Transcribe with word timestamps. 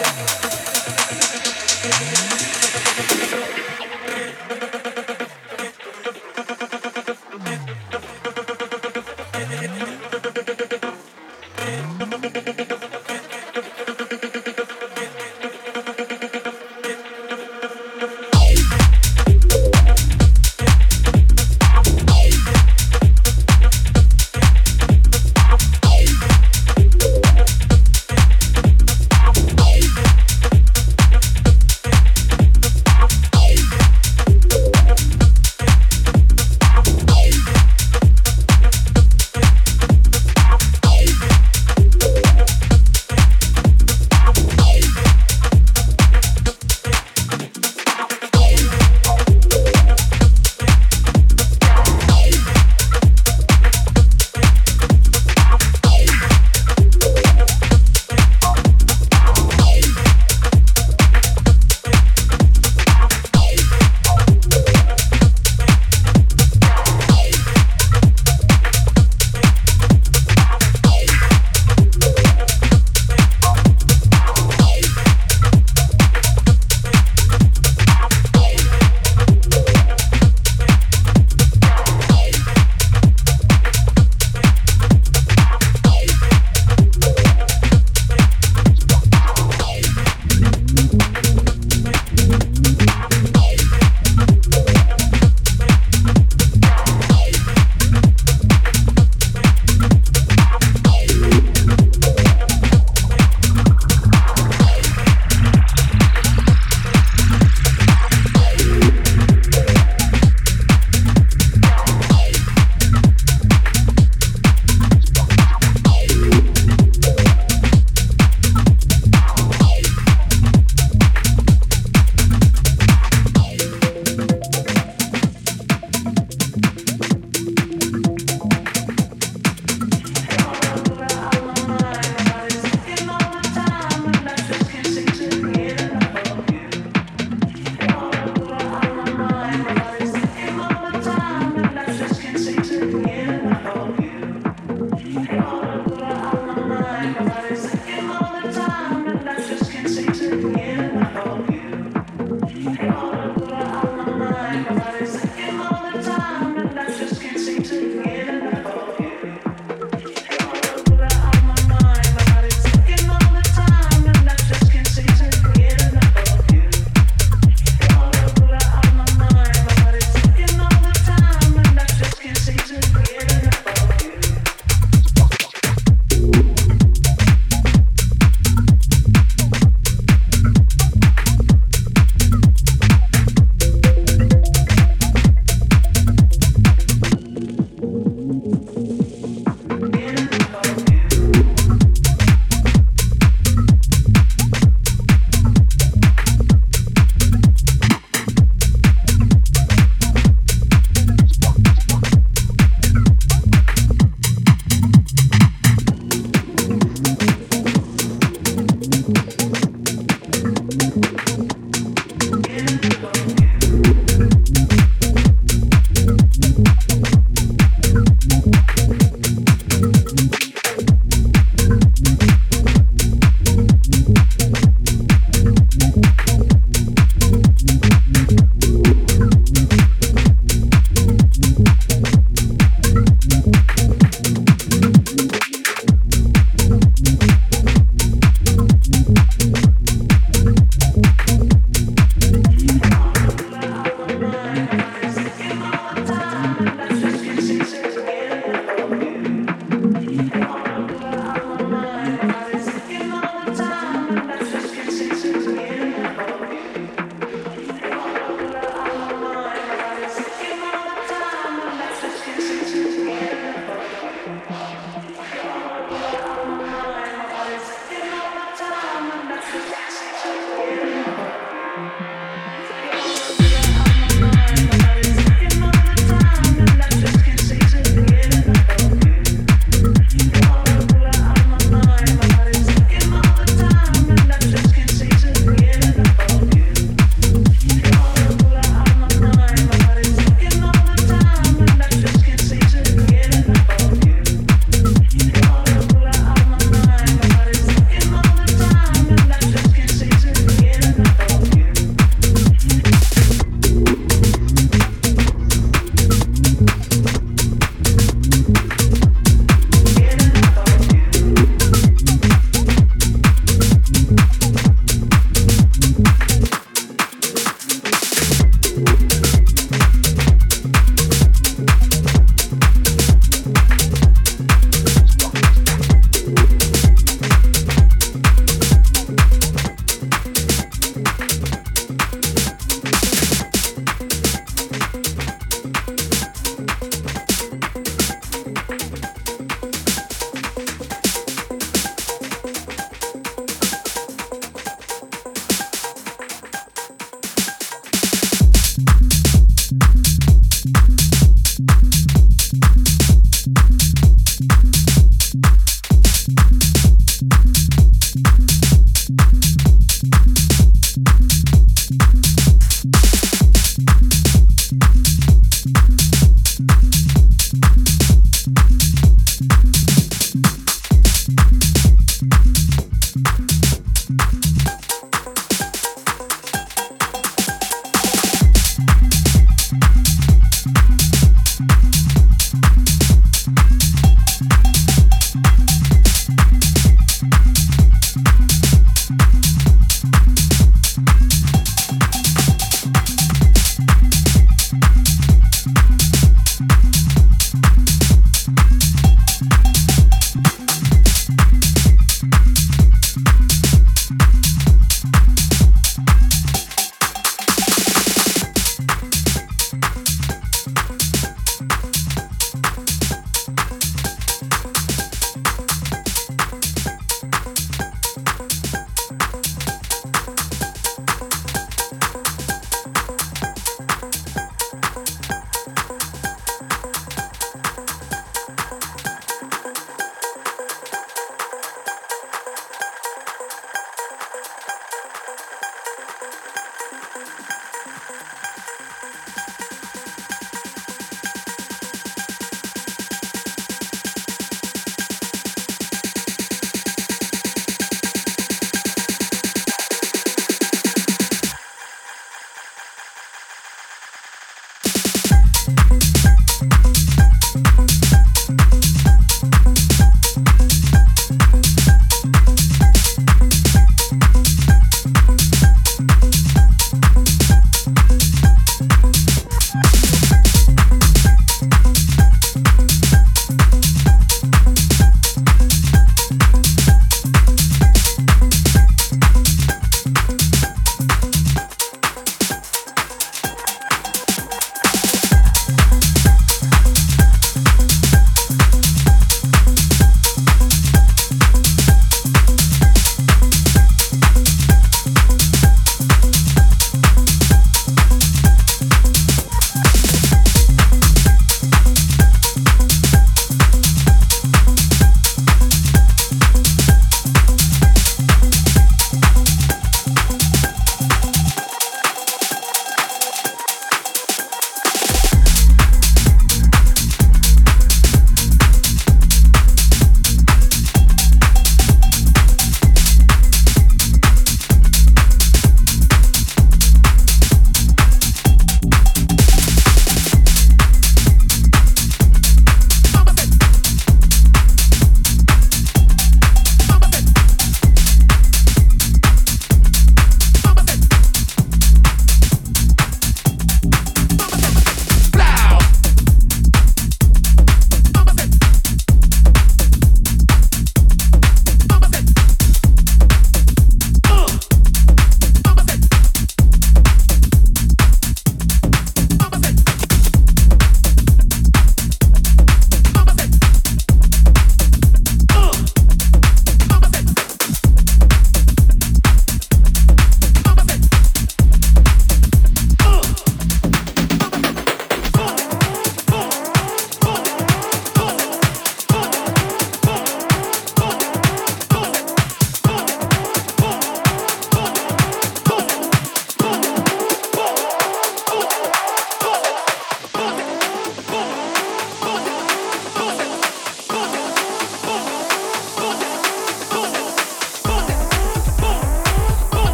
Yeah. 0.00 0.59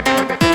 Thank 0.00 0.42
you. 0.42 0.47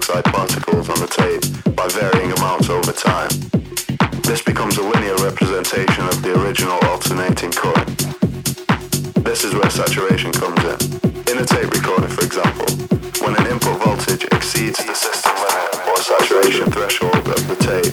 dioxide 0.00 0.32
particles 0.32 0.88
on 0.88 0.98
the 1.00 1.06
tape 1.06 1.76
by 1.76 1.86
varying 1.88 2.32
amounts 2.32 2.70
over 2.70 2.92
time. 2.92 3.28
This 4.22 4.40
becomes 4.40 4.78
a 4.78 4.82
linear 4.82 5.16
representation 5.16 6.04
of 6.04 6.22
the 6.22 6.40
original 6.40 6.78
alternating 6.88 7.52
current. 7.52 7.88
This 9.24 9.44
is 9.44 9.52
where 9.54 9.68
saturation 9.68 10.32
comes 10.32 10.62
in. 10.64 10.78
In 11.28 11.36
a 11.38 11.44
tape 11.44 11.70
recorder, 11.70 12.08
for 12.08 12.24
example, 12.24 12.70
when 13.20 13.36
an 13.36 13.46
input 13.46 13.76
voltage 13.84 14.24
exceeds 14.32 14.80
the 14.84 14.94
system 14.94 15.34
limit 15.36 15.88
or 15.88 15.96
saturation 16.00 16.70
threshold 16.70 17.26
of 17.28 17.42
the 17.48 17.56
tape, 17.60 17.92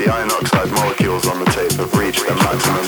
the 0.00 0.08
iron 0.08 0.30
oxide 0.32 0.70
molecules 0.72 1.26
on 1.28 1.38
the 1.44 1.50
tape 1.52 1.72
have 1.72 1.92
reached 1.98 2.24
their 2.24 2.36
maximum 2.36 2.81